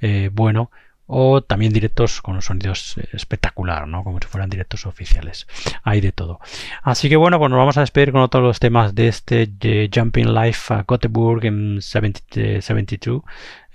[0.00, 0.70] eh, bueno,
[1.06, 2.72] o también directos con un sonido
[3.12, 4.02] espectacular, ¿no?
[4.02, 5.46] Como si fueran directos oficiales.
[5.84, 6.40] Hay de todo.
[6.82, 9.88] Así que bueno, pues nos vamos a despedir con otros los temas de este de
[9.92, 13.22] Jumping Life a Gothenburg en 70, eh, 72,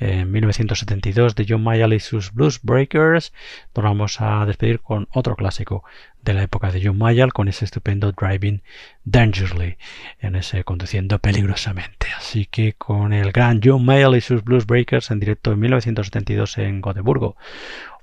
[0.01, 3.31] en 1972 de John Mayall y sus Blues Breakers.
[3.75, 5.83] Nos vamos a despedir con otro clásico
[6.23, 8.63] de la época de John Mayall con ese estupendo Driving
[9.05, 9.77] Dangerously,
[10.19, 12.07] en ese conduciendo peligrosamente.
[12.17, 16.57] Así que con el gran John Mayall y sus Blues Breakers en directo en 1972
[16.57, 17.35] en Gotemburgo.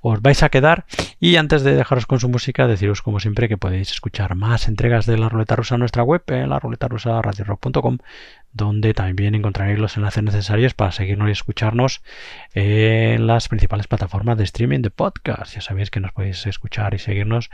[0.01, 0.85] Os vais a quedar
[1.19, 5.05] y antes de dejaros con su música, deciros como siempre que podéis escuchar más entregas
[5.05, 7.21] de la ruleta rusa en nuestra web, en la ruleta rusa
[8.51, 12.01] donde también encontraréis los enlaces necesarios para seguirnos y escucharnos
[12.53, 15.53] en las principales plataformas de streaming de podcast.
[15.53, 17.51] Ya sabéis que nos podéis escuchar y seguirnos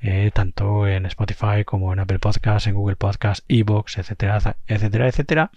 [0.00, 5.50] eh, tanto en Spotify como en Apple Podcast, en Google Podcast, Evox, etcétera, etcétera, etcétera.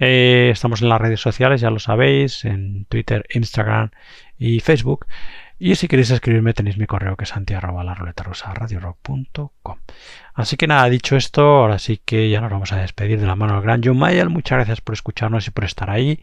[0.00, 3.90] Eh, estamos en las redes sociales, ya lo sabéis, en Twitter, Instagram
[4.38, 5.06] y Facebook.
[5.62, 8.54] Y si queréis escribirme tenéis mi correo que es santi arroba la rusa.
[10.32, 13.36] Así que nada, dicho esto, ahora sí que ya nos vamos a despedir de la
[13.36, 14.30] mano del gran John Mayall.
[14.30, 16.20] Muchas gracias por escucharnos y por estar ahí,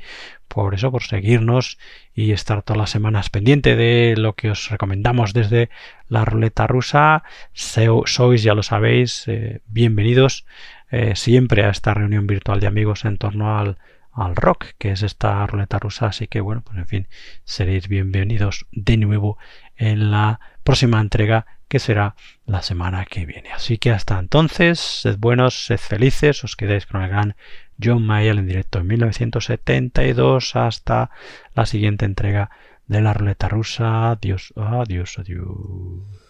[0.47, 1.77] por eso, por seguirnos
[2.15, 5.69] y estar todas las semanas pendiente de lo que os recomendamos desde
[6.07, 7.22] la ruleta rusa.
[7.53, 10.47] Sois, ya lo sabéis, eh, bienvenidos
[10.89, 13.77] eh, siempre a esta reunión virtual de amigos en torno al,
[14.18, 16.07] al rock, que es esta ruleta rusa.
[16.07, 17.07] Así que bueno, pues en fin,
[17.44, 19.38] seréis bienvenidos de nuevo
[19.76, 22.15] en la próxima entrega que será
[22.45, 23.52] la semana que viene.
[23.52, 27.35] Así que hasta entonces, sed buenos, sed felices, os quedáis con el gran
[27.81, 31.11] John Mayall en directo en 1972 hasta
[31.53, 32.49] la siguiente entrega
[32.88, 34.11] de la ruleta rusa.
[34.11, 36.27] Adiós, adiós, adiós.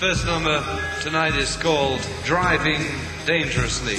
[0.00, 0.64] First number
[1.02, 2.80] tonight is called Driving
[3.26, 3.98] Dangerously.